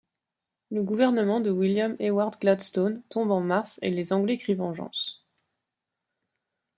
Le 0.71 0.81
gouvernement 0.81 1.41
de 1.41 1.51
William 1.51 1.95
Ewart 1.99 2.31
Gladstone 2.41 3.03
tombe 3.09 3.29
en 3.29 3.39
mars 3.41 3.77
et 3.83 3.91
les 3.91 4.13
Anglais 4.13 4.37
crient 4.37 4.55
vengeance. 4.55 5.27